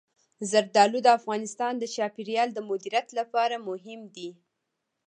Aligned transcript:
زردالو 0.49 0.99
د 1.03 1.07
افغانستان 1.19 1.73
د 1.77 1.83
چاپیریال 1.95 2.49
د 2.53 2.59
مدیریت 2.69 3.07
لپاره 3.19 3.55
مهم 3.69 4.01
دي. 4.15 4.29